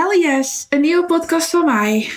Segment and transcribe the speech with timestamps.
[0.00, 2.10] Hell yes, een nieuwe podcast van mij.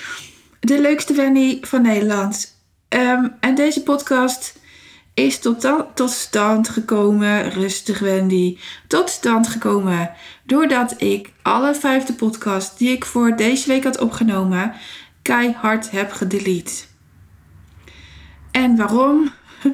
[0.59, 2.57] De leukste Wendy van Nederland.
[2.87, 4.59] Ehm, en deze podcast
[5.13, 8.57] is tot, tot stand gekomen, rustig Wendy,
[8.87, 10.11] tot stand gekomen
[10.43, 14.73] doordat ik alle vijfde podcast die ik voor deze week had opgenomen
[15.21, 16.83] keihard heb gedelete.
[18.51, 19.31] En waarom?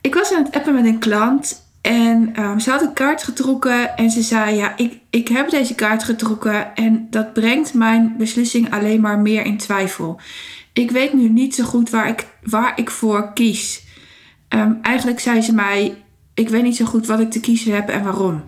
[0.00, 3.96] ik was aan het appen met een klant en um, ze had een kaart getrokken
[3.96, 8.72] en ze zei: Ja, ik, ik heb deze kaart getrokken en dat brengt mijn beslissing
[8.72, 10.20] alleen maar meer in twijfel.
[10.72, 13.86] Ik weet nu niet zo goed waar ik, waar ik voor kies.
[14.48, 16.02] Um, eigenlijk zei ze mij:
[16.34, 18.44] Ik weet niet zo goed wat ik te kiezen heb en waarom.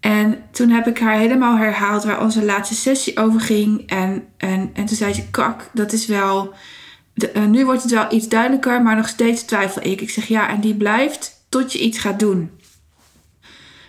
[0.00, 3.88] En toen heb ik haar helemaal herhaald waar onze laatste sessie over ging.
[3.88, 6.54] En, en, en toen zei ze: Kak, dat is wel.
[7.14, 10.00] De, uh, nu wordt het wel iets duidelijker, maar nog steeds twijfel ik.
[10.00, 12.50] Ik zeg ja, en die blijft tot je iets gaat doen.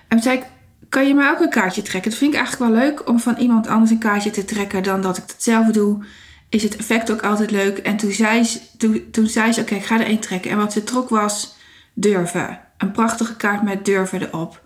[0.08, 0.46] En zei ik,
[0.90, 2.12] kan je mij ook een kaartje trekken?
[2.12, 5.02] Dat vind ik eigenlijk wel leuk om van iemand anders een kaartje te trekken dan
[5.02, 6.06] dat ik het zelf doe.
[6.50, 7.78] Is het effect ook altijd leuk?
[7.78, 9.28] En toen zei ze, toen,
[9.60, 10.52] oké, ik ga er één trekken.
[10.52, 11.56] En wat ze trok was
[11.94, 12.60] durven.
[12.78, 14.62] Een prachtige kaart met durven erop.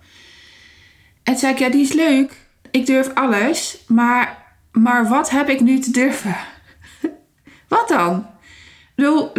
[1.23, 2.48] En zei ik, ja, die is leuk.
[2.72, 3.84] Ik durf alles.
[3.88, 6.36] Maar, maar wat heb ik nu te durven?
[7.68, 8.25] wat dan?
[9.03, 9.31] Bedoel,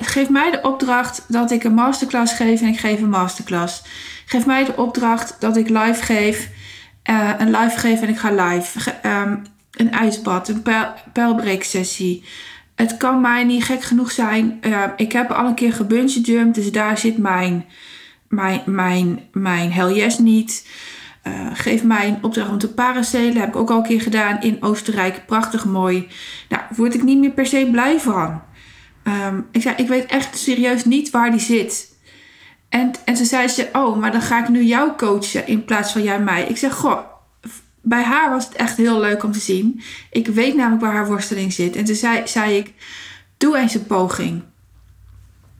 [0.00, 3.82] geef mij de opdracht dat ik een masterclass geef en ik geef een masterclass.
[4.26, 6.48] Geef mij de opdracht dat ik live geef,
[7.10, 8.94] uh, een live geef en ik ga live.
[9.06, 12.24] Um, een ijsbad, een pijl, pijlbreeksessie.
[12.74, 14.58] Het kan mij niet gek genoeg zijn.
[14.60, 17.64] Uh, ik heb al een keer gebungee dus daar zit mijn,
[18.28, 20.68] mijn, mijn, mijn hell yes niet.
[21.26, 23.36] Uh, geef mij een opdracht om te paracelen.
[23.36, 25.26] Heb ik ook al een keer gedaan in Oostenrijk.
[25.26, 26.08] Prachtig mooi.
[26.48, 28.42] Nou, word ik niet meer per se blij van.
[29.04, 31.94] Um, ik zei, ik weet echt serieus niet waar die zit.
[32.68, 35.92] En, en ze zei ze, oh, maar dan ga ik nu jou coachen in plaats
[35.92, 36.44] van jij mij.
[36.44, 36.98] Ik zeg, goh,
[37.80, 39.82] bij haar was het echt heel leuk om te zien.
[40.10, 41.76] Ik weet namelijk waar haar worsteling zit.
[41.76, 42.72] En toen zei, zei ik,
[43.36, 44.42] doe eens een poging.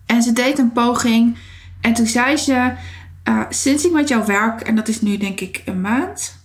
[0.06, 1.36] En ze deed een poging.
[1.80, 2.72] En toen zei ze,
[3.28, 6.40] uh, sinds ik met jou werk, en dat is nu denk ik een maand.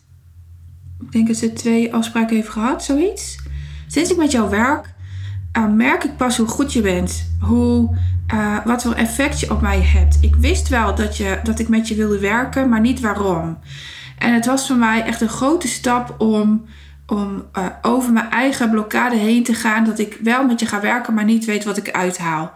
[1.02, 3.38] Ik denk dat ze twee afspraken heeft gehad, zoiets.
[3.88, 4.94] Sinds ik met jou werk,
[5.58, 7.32] uh, merk ik pas hoe goed je bent.
[7.42, 7.98] Hoe,
[8.34, 10.18] uh, wat voor effect je op mij hebt.
[10.22, 13.60] Ik wist wel dat, je, dat ik met je wilde werken, maar niet waarom.
[14.18, 16.66] En het was voor mij echt een grote stap om,
[17.06, 19.86] om uh, over mijn eigen blokkade heen te gaan.
[19.86, 22.54] Dat ik wel met je ga werken, maar niet weet wat ik uithaal.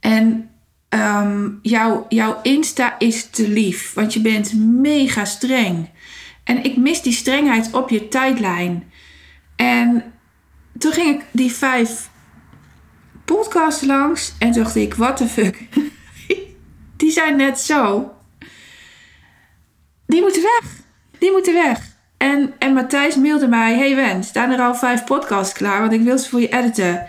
[0.00, 0.48] En
[0.88, 5.88] um, jouw, jouw Insta is te lief, want je bent mega streng.
[6.44, 8.92] En ik mis die strengheid op je tijdlijn.
[9.56, 10.04] En
[10.78, 12.09] toen ging ik die vijf
[13.34, 15.58] podcasts langs en dacht ik, what the fuck.
[17.00, 18.12] die zijn net zo.
[20.06, 20.70] Die moeten weg.
[21.18, 21.80] Die moeten weg.
[22.16, 25.80] En, en Matthijs mailde mij: Hey Wen, staan er al vijf podcasts klaar?
[25.80, 27.06] Want ik wil ze voor je editen.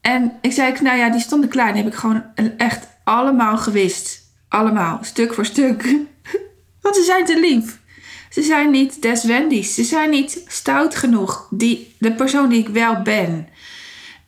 [0.00, 1.72] En ik zei: Nou ja, die stonden klaar.
[1.72, 2.24] Die heb ik gewoon
[2.56, 4.20] echt allemaal gewist.
[4.48, 5.82] Allemaal, stuk voor stuk.
[6.82, 7.78] Want ze zijn te lief.
[8.30, 9.74] Ze zijn niet des Wendy's.
[9.74, 11.46] Ze zijn niet stout genoeg.
[11.50, 13.48] Die, de persoon die ik wel ben.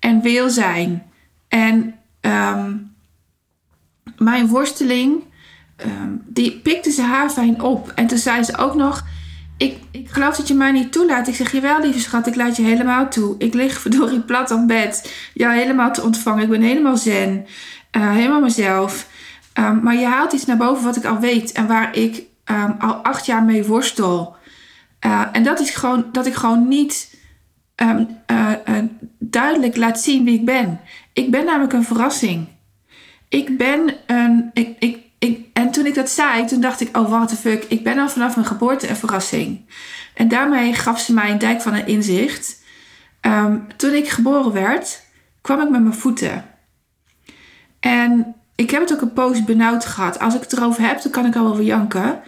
[0.00, 1.11] En wil zijn.
[1.52, 2.94] En um,
[4.18, 5.22] mijn worsteling,
[5.86, 7.92] um, die pikte ze haar fijn op.
[7.94, 9.04] En toen zei ze ook nog...
[9.56, 11.28] Ik, ik geloof dat je mij niet toelaat.
[11.28, 13.34] Ik zeg, jawel lieve schat, ik laat je helemaal toe.
[13.38, 15.12] Ik lig verdorie plat op bed.
[15.34, 16.42] Jou helemaal te ontvangen.
[16.42, 17.46] Ik ben helemaal zen.
[17.96, 19.08] Uh, helemaal mezelf.
[19.58, 21.52] Um, maar je haalt iets naar boven wat ik al weet.
[21.52, 22.22] En waar ik
[22.78, 24.36] al acht jaar mee worstel.
[25.06, 27.20] Uh, en dat is gewoon dat ik gewoon niet
[27.82, 27.96] uh,
[29.18, 30.80] duidelijk laat zien wie ik ben.
[31.12, 32.48] Ik ben namelijk een verrassing.
[33.28, 34.50] Ik ben een.
[34.52, 37.64] Ik, ik, ik, en toen ik dat zei, toen dacht ik: oh, what the fuck.
[37.64, 39.60] Ik ben al vanaf mijn geboorte een verrassing.
[40.14, 42.60] En daarmee gaf ze mij een dijk van een inzicht.
[43.20, 45.02] Um, toen ik geboren werd,
[45.40, 46.44] kwam ik met mijn voeten.
[47.80, 50.18] En ik heb het ook een poos benauwd gehad.
[50.18, 52.20] Als ik het erover heb, dan kan ik al wel janken.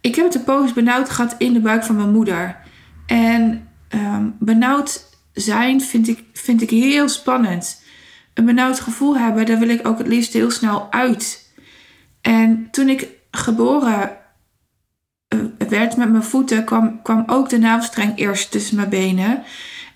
[0.00, 2.56] Ik heb het een poos benauwd gehad in de buik van mijn moeder.
[3.06, 7.82] En um, benauwd zijn vind ik, vind ik heel spannend.
[8.34, 11.52] Een benauwd gevoel hebben, daar wil ik ook het liefst heel snel uit.
[12.20, 14.16] En toen ik geboren
[15.34, 19.42] uh, werd met mijn voeten, kwam, kwam ook de navelstreng eerst tussen mijn benen.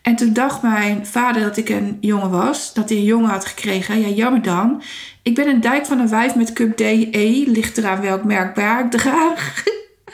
[0.03, 3.45] En toen dacht mijn vader dat ik een jongen was, dat hij een jongen had
[3.45, 4.01] gekregen.
[4.01, 4.83] Ja, jammer dan.
[5.23, 8.91] Ik ben een dijk van een wijf met cup DE, ligt eraan welk merk ik
[8.91, 9.65] draag.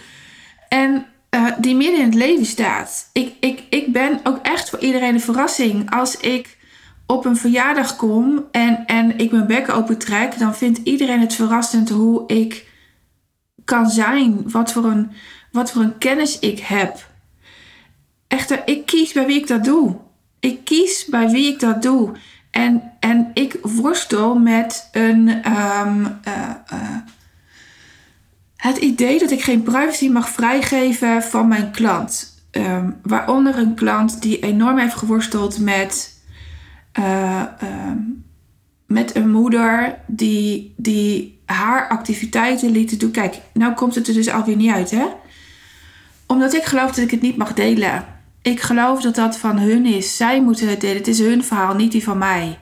[0.68, 3.10] en uh, die midden in het leven staat.
[3.12, 5.90] Ik, ik, ik ben ook echt voor iedereen een verrassing.
[5.90, 6.56] Als ik
[7.06, 11.34] op een verjaardag kom en, en ik mijn bek open trek, dan vindt iedereen het
[11.34, 12.68] verrassend hoe ik
[13.64, 14.50] kan zijn.
[14.50, 15.10] Wat voor een,
[15.52, 17.12] wat voor een kennis ik heb.
[18.28, 19.96] echter, ik kies bij wie ik dat doe.
[20.40, 22.12] Ik kies bij wie ik dat doe.
[22.50, 26.96] En, en ik worstel met een, ehm, eh, eh,
[28.56, 32.42] het idee dat ik geen privacy mag vrijgeven van mijn klant.
[32.50, 36.13] Ehm, waaronder een klant die enorm heeft geworsteld met,
[36.94, 37.98] eh, ehm,
[38.86, 43.10] met een moeder die, die haar activiteiten liet doen.
[43.10, 45.06] Kijk, nou komt het er dus alweer niet uit, hè?
[46.26, 48.04] Omdat ik geloof dat ik het niet mag delen.
[48.42, 50.16] Ik geloof dat dat van hun is.
[50.16, 50.96] Zij moeten het delen.
[50.96, 52.58] Het is hun verhaal, niet die van mij.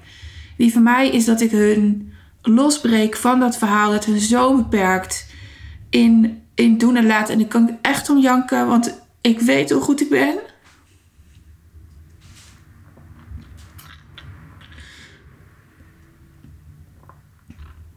[0.57, 2.13] Die van mij is dat ik hun
[2.43, 3.91] losbreek van dat verhaal.
[3.91, 5.27] Dat hun zo beperkt
[5.91, 7.35] in, in doen en laten.
[7.35, 10.35] En ik kan echt om janken, want ik weet hoe goed ik ben.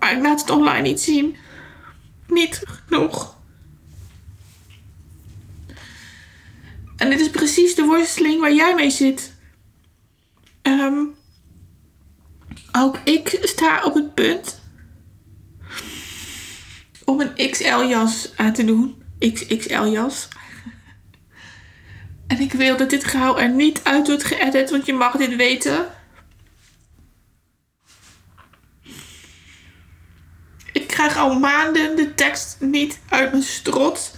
[0.06, 1.36] Maar ik laat het online niet zien.
[2.28, 3.38] Niet genoeg.
[6.98, 9.34] En dit is precies de worsteling waar jij mee zit.
[10.62, 10.98] Ehm,
[12.72, 14.62] ook ik sta op het punt
[17.06, 19.04] om een XL-jas aan te doen.
[19.20, 20.28] XXL-jas.
[22.28, 25.36] En ik wil dat dit gauw er niet uit wordt geëdit, want je mag dit
[25.36, 25.86] weten.
[30.96, 34.12] Krijg al maanden de tekst niet uit mijn strot.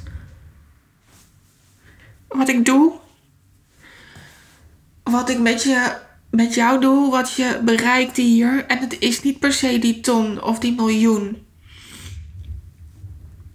[2.27, 2.94] Wat ik doe.
[5.03, 5.97] Wat ik met, je,
[6.29, 7.12] met jou doe.
[7.12, 8.65] Wat je bereikt hier.
[8.65, 11.45] En het is niet per se die ton of die miljoen.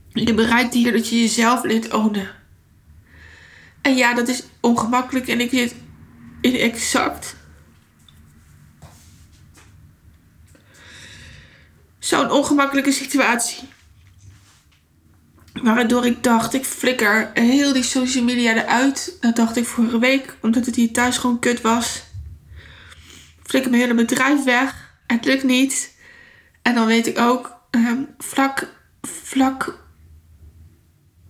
[0.08, 2.30] Je bereikt hier dat je jezelf leert ownen.
[3.82, 5.74] En ja, dat is ongemakkelijk en ik zit
[6.40, 7.36] in exact
[12.12, 13.68] zo'n ongemakkelijke situatie.
[15.62, 19.16] Waardoor ik dacht, ik flikker heel die social media eruit.
[19.20, 22.02] Dat dacht ik vorige week, omdat het hier thuis gewoon kut was.
[23.42, 24.94] Flikker mijn hele bedrijf weg.
[25.06, 25.96] Het lukt niet.
[26.62, 28.68] En dan weet ik ook, um, vlak,
[29.02, 29.78] vlak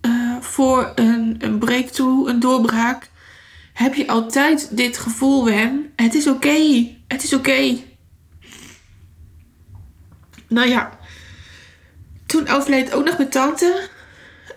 [0.05, 3.09] uh, voor een, een breakthrough, een doorbraak,
[3.73, 5.91] heb je altijd dit gevoel, Wem.
[5.95, 6.87] Het is oké.
[7.07, 7.77] Het is oké.
[10.53, 10.97] Nou ja,
[12.25, 13.89] toen overleed ook nog mijn tante.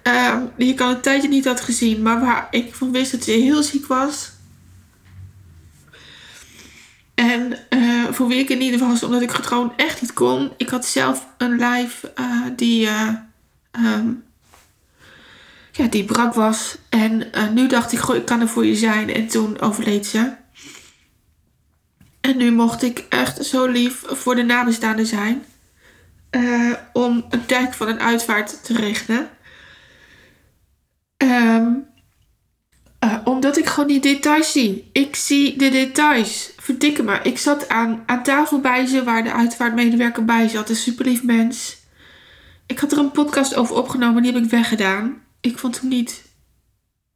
[0.02, 3.24] Um, die ik al een tijdje niet had gezien, maar waar ik van wist dat
[3.24, 4.30] ze heel ziek was.
[7.14, 10.12] En uh, voor wie ik in ieder geval was, omdat ik het gewoon echt niet
[10.12, 10.52] kon.
[10.56, 13.08] Ik had zelf een live uh, die, uh,
[13.72, 14.24] um,
[15.72, 16.78] ja, die brak was.
[16.88, 19.14] En nu dacht ik, goh, ik kan er voor je zijn.
[19.14, 20.32] En toen overleed ze.
[22.20, 25.44] En nu mocht ik echt zo lief voor de nabestaanden zijn.
[26.92, 29.28] Om een tijd van een uitvaart te regelen.
[31.16, 31.86] Um,
[33.04, 34.90] uh, omdat ik gewoon die details zie.
[34.92, 36.52] Ik zie de details.
[36.56, 37.20] Verdikke me.
[37.22, 40.68] Ik zat aan, aan tafel bij ze waar de uitvaartmedewerker bij zat.
[40.68, 41.76] Een super lief mens.
[42.66, 44.22] Ik had er een podcast over opgenomen.
[44.22, 45.22] Die heb ik weggedaan.
[45.40, 46.24] Ik vond hem niet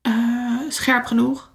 [0.02, 1.49] uh, scherp genoeg.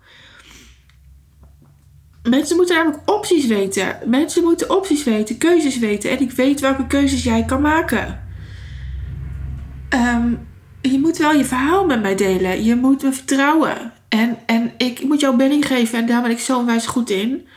[2.30, 3.98] Mensen moeten namelijk opties weten.
[4.06, 6.10] Mensen moeten opties weten, keuzes weten.
[6.10, 8.24] En ik weet welke keuzes jij kan maken.
[9.90, 10.48] Um,
[10.82, 12.64] je moet wel je verhaal met mij delen.
[12.64, 13.94] Je moet me vertrouwen.
[14.10, 17.48] En, en ik moet jou benning geven en daar ben ik zo onwijs goed in.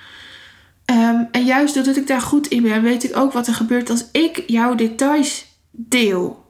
[0.90, 3.90] Um, en juist doordat ik daar goed in ben, weet ik ook wat er gebeurt
[3.90, 6.46] als ik jouw details deel.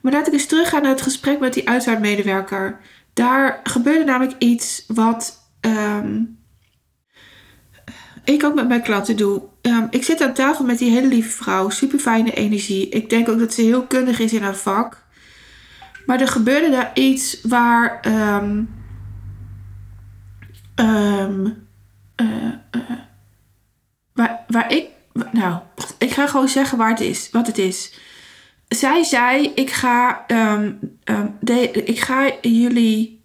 [0.00, 2.80] Maar laat ik eens teruggaan naar het gesprek met die uitvaartmedewerker.
[3.12, 6.37] Daar gebeurde namelijk iets wat um,
[8.28, 9.42] ik ook met mijn klanten doe.
[9.62, 12.88] Um, ik zit aan tafel met die hele lieve vrouw, super fijne energie.
[12.88, 15.06] Ik denk ook dat ze heel kundig is in haar vak.
[16.06, 18.00] Maar er gebeurde daar iets waar.
[18.06, 18.74] Um,
[20.76, 21.66] um,
[22.20, 22.90] uh, uh,
[24.12, 24.86] waar, waar ik.
[25.32, 25.60] Nou,
[25.98, 27.98] ik ga gewoon zeggen waar het is, wat het is.
[28.68, 30.26] Zij zei: Ik ga,
[31.84, 33.24] ik ga jullie,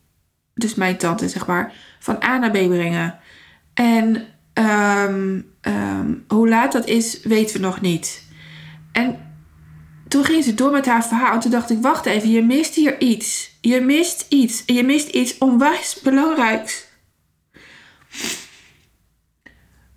[0.53, 3.19] dus mijn tante zeg maar, van A naar B brengen.
[3.73, 4.32] En
[6.27, 8.27] hoe laat dat is, weten we nog niet.
[8.91, 9.31] En
[10.07, 11.33] toen ging ze door met haar verhaal.
[11.33, 13.57] En toen dacht ik, wacht even, je mist hier iets.
[13.61, 14.65] Je mist iets.
[14.65, 16.85] En je mist iets onwijs belangrijks.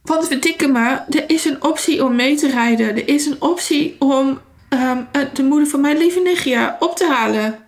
[0.02, 2.88] Want verdikke me, er is een optie om mee te rijden.
[2.88, 7.58] Er is een optie om um, de moeder van mijn lieve nichtje op te halen.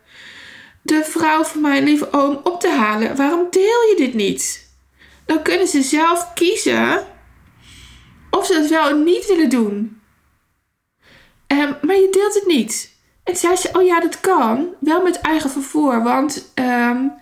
[0.82, 3.16] De vrouw van mijn lieve oom op te halen.
[3.16, 4.67] Waarom deel je dit niet?
[5.28, 7.06] Dan kunnen ze zelf kiezen
[8.30, 10.00] of ze het wel of niet willen doen.
[11.46, 12.96] Um, maar je deelt het niet.
[13.24, 14.68] En zei ze, oh ja, dat kan.
[14.80, 16.02] Wel met eigen vervoer.
[16.02, 17.12] Want um,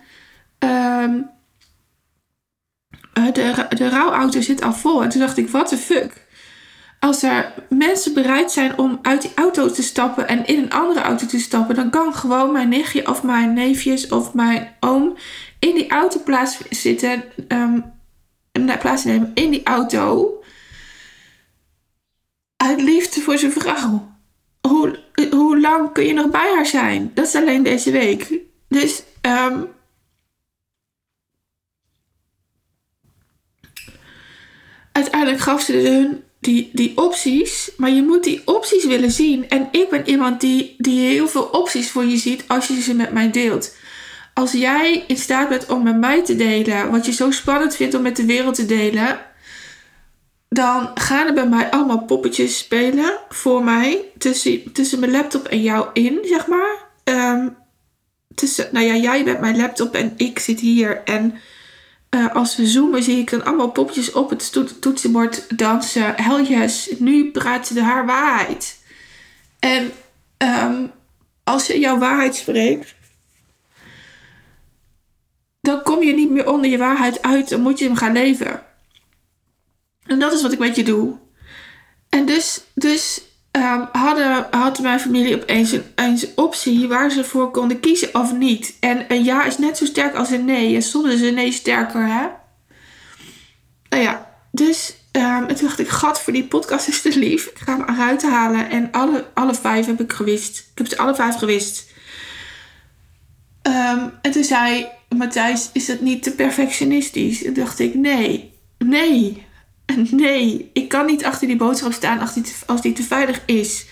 [0.59, 1.29] um,
[3.13, 5.03] uh, de, de rouwauto zit al vol.
[5.03, 6.25] En toen dacht ik, what the fuck?
[6.99, 11.01] Als er mensen bereid zijn om uit die auto te stappen en in een andere
[11.01, 15.17] auto te stappen, dan kan gewoon mijn nichtje of mijn neefjes of mijn oom
[15.59, 17.23] in die auto plaats zitten,
[18.65, 20.33] plaats nemen in die auto.
[22.57, 24.15] Uit liefde voor zijn vrouw.
[24.61, 24.99] Hoe,
[25.29, 27.11] hoe lang kun je nog bij haar zijn?
[27.13, 28.39] Dat is alleen deze week.
[28.67, 29.67] Dus um,
[34.91, 39.49] uiteindelijk gaf ze hun die, die opties, maar je moet die opties willen zien.
[39.49, 42.93] En ik ben iemand die, die heel veel opties voor je ziet als je ze
[42.93, 43.75] met mij deelt.
[44.37, 47.95] Als jij in staat bent om met mij te delen wat je zo spannend vindt
[47.95, 49.19] om met de wereld te delen,
[50.49, 55.61] dan gaan er bij mij allemaal poppetjes spelen voor mij tussen, tussen mijn laptop en
[55.61, 56.75] jou in, zeg maar.
[57.03, 57.55] Um,
[58.35, 61.35] tussen, nou ja, jij bent mijn laptop en ik zit hier en
[62.15, 66.13] uh, als we zoomen zie ik dan allemaal popjes op het toetsenbord dansen.
[66.15, 68.79] Hell yes, nu praat ze haar waarheid.
[69.59, 69.91] En
[70.37, 70.91] um,
[71.43, 72.95] als je jouw waarheid spreekt,
[75.67, 77.49] dan kom je niet meer onder je waarheid uit.
[77.49, 78.63] Dan moet je hem gaan leven.
[80.05, 81.17] En dat is wat ik met je doe.
[82.09, 83.21] En dus, dus
[83.51, 88.33] um, hadden, had mijn familie opeens een, een optie waar ze voor konden kiezen of
[88.33, 88.77] niet.
[88.79, 90.75] En een ja is net zo sterk als een nee.
[90.75, 92.27] En soms is een nee sterker, hè?
[93.89, 97.45] Nou ja, dus um, toen dacht ik, gat voor die podcast is te lief.
[97.45, 98.69] Ik ga hem eruit halen.
[98.69, 100.57] En alle, alle vijf heb ik gewist.
[100.57, 101.89] Ik heb ze alle vijf gewist.
[103.63, 107.43] Um, en toen zei Matthijs, is dat niet te perfectionistisch?
[107.43, 109.45] En dacht ik, nee, nee.
[110.11, 112.19] Nee, ik kan niet achter die boodschap staan
[112.65, 113.85] als die, te, veilig is.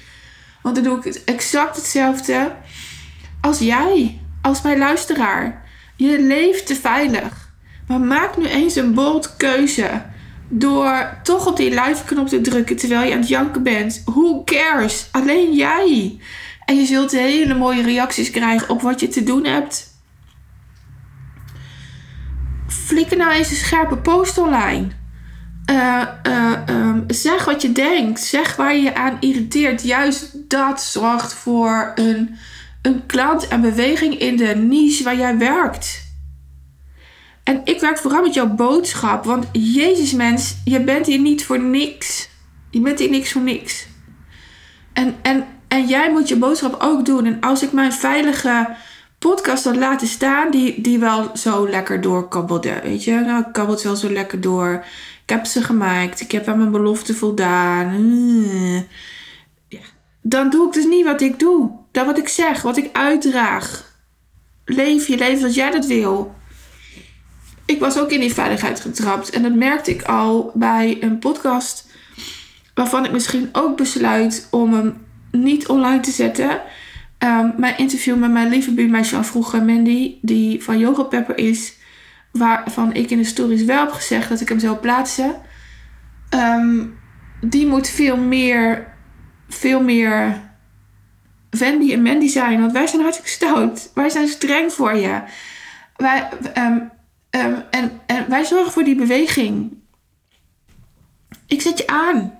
[0.61, 2.51] Want dan doe ik het exact hetzelfde
[3.41, 5.65] als jij, als mijn luisteraar.
[5.95, 7.53] Je leeft te veilig.
[7.87, 10.01] Maar maak nu eens een bold keuze.
[10.49, 14.01] Door toch op die live knop te drukken terwijl je aan het janken bent.
[14.05, 15.07] Who cares?
[15.11, 16.19] Alleen jij.
[16.65, 19.94] En je zult hele mooie reacties krijgen op wat je te doen hebt.
[22.85, 24.87] Flikker nou eens een scherpe post online.
[25.71, 28.19] Uh, uh, zeg wat je denkt.
[28.21, 29.83] Zeg waar je je aan irriteert.
[29.83, 32.35] Juist dat zorgt voor een,
[32.81, 36.13] een klant en beweging in de niche waar jij werkt.
[37.43, 39.25] En ik werk vooral met jouw boodschap.
[39.25, 42.29] Want Jezus mens, je bent hier niet voor niks.
[42.69, 43.87] Je bent hier niks voor niks.
[44.93, 47.25] En, en, en jij moet je boodschap ook doen.
[47.25, 48.75] En als ik mijn veilige
[49.19, 52.79] podcast had laten staan, die, die wel zo lekker doorkabbelde.
[52.83, 54.85] Weet je, nou, kabbelt wel zo lekker door.
[55.23, 56.21] Ik heb ze gemaakt.
[56.21, 57.93] Ik heb aan mijn belofte voldaan.
[57.93, 58.75] Eh.
[59.67, 59.85] Ja.
[60.21, 61.71] Dan doe ik dus niet wat ik doe.
[61.91, 63.93] Dat wat ik zeg, wat ik uitdraag.
[64.65, 66.35] Leef je leven zoals jij dat wil.
[67.65, 69.29] Ik was ook in die veiligheid getrapt.
[69.29, 71.87] En dat merkte ik al bij een podcast.
[72.73, 76.61] Waarvan ik misschien ook besluit om hem niet online te zetten.
[77.19, 81.77] Um, mijn interview met mijn lieve buurmeisje van vroeger, Mandy, die van Yoga Pepper is
[82.31, 85.35] waarvan ik in de stories wel heb gezegd dat ik hem zou plaatsen.
[86.29, 86.97] Um,
[87.41, 88.93] die moet veel meer,
[89.49, 90.41] veel meer
[91.49, 92.59] Wendy en Mandy zijn.
[92.59, 93.91] Want wij zijn hartstikke stout.
[93.93, 95.21] Wij zijn streng voor je.
[95.95, 96.91] Wij, um,
[97.29, 99.77] en, en wij zorgen voor die beweging.
[101.47, 102.39] Ik zet je aan.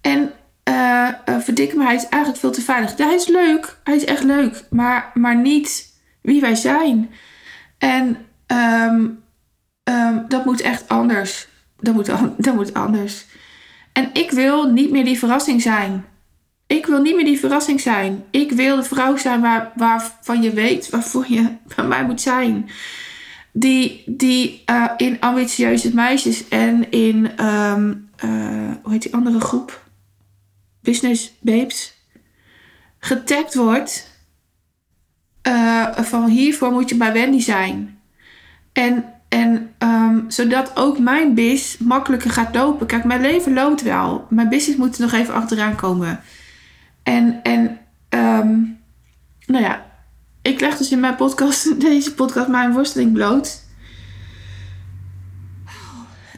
[0.00, 0.32] En
[0.74, 2.96] uh, uh, verdik me, hij is eigenlijk veel te veilig.
[2.96, 3.78] hij is leuk.
[3.84, 4.64] Hij is echt leuk.
[4.70, 7.10] Maar, maar niet wie wij zijn.
[7.78, 8.16] En
[8.46, 9.22] Um,
[9.84, 11.48] um, dat moet echt anders.
[11.80, 12.06] Dat moet,
[12.46, 13.26] dat moet anders.
[13.92, 16.04] En ik wil niet meer die verrassing zijn.
[16.66, 18.24] Ik wil niet meer die verrassing zijn.
[18.30, 22.68] Ik wil de vrouw zijn waar, waarvan je weet waarvoor je bij mij moet zijn.
[23.52, 27.72] Die, die uh, in ambitieuze meisjes en in, uh,
[28.82, 29.83] hoe heet die andere groep?
[30.84, 31.94] Business Babes.
[32.98, 34.12] Getagd wordt.
[35.48, 37.98] Uh, van hiervoor moet je bij Wendy zijn.
[38.72, 42.86] En, en um, zodat ook mijn bis makkelijker gaat lopen.
[42.86, 44.26] Kijk, mijn leven loopt wel.
[44.30, 46.20] Mijn business moet er nog even achteraan komen.
[47.02, 48.78] En, en um,
[49.46, 49.86] nou ja,
[50.42, 53.63] ik leg dus in mijn podcast, deze podcast, mijn worsteling bloot.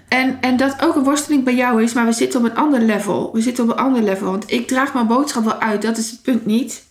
[0.09, 2.81] En, en dat ook een worsteling bij jou is, maar we zitten op een ander
[2.81, 3.31] level.
[3.33, 4.31] We zitten op een ander level.
[4.31, 6.85] Want ik draag mijn boodschap wel uit, dat is het punt niet.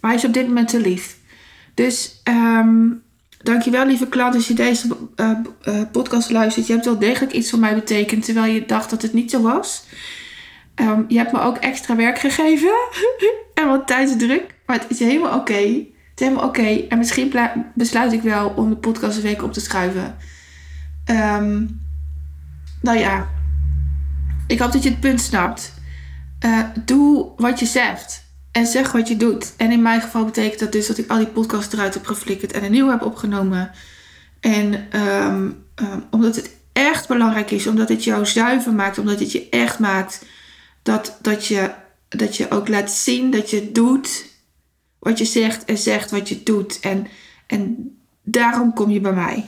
[0.00, 1.18] Maar hij is op dit moment te lief.
[1.74, 3.02] Dus um,
[3.42, 5.30] Dankjewel, lieve klant, als je deze uh,
[5.64, 6.66] uh, podcast luistert.
[6.66, 9.42] Je hebt wel degelijk iets voor mij betekend, terwijl je dacht dat het niet zo
[9.42, 9.84] was.
[10.74, 12.72] Um, je hebt me ook extra werk gegeven
[13.54, 15.54] en wat tijdsdruk, maar het is helemaal oké.
[15.54, 16.86] Het is helemaal oké.
[16.88, 17.32] En misschien
[17.74, 20.16] besluit ik wel om de podcast een week op te schuiven.
[21.10, 21.80] Um,
[22.80, 23.28] nou ja,
[24.46, 25.74] ik hoop dat je het punt snapt.
[26.44, 28.28] Uh, doe wat je zegt.
[28.52, 29.52] En zeg wat je doet.
[29.56, 32.52] En in mijn geval betekent dat dus dat ik al die podcasts eruit heb geflikkerd
[32.52, 33.70] en een nieuwe heb opgenomen.
[34.40, 39.32] En um, um, omdat het echt belangrijk is, omdat het jou zuiver maakt, omdat het
[39.32, 40.24] je echt maakt
[40.82, 41.70] dat, dat, je,
[42.08, 44.26] dat je ook laat zien dat je doet
[44.98, 46.80] wat je zegt en zegt wat je doet.
[46.80, 47.06] En,
[47.46, 47.90] en
[48.22, 49.44] daarom kom je bij mij.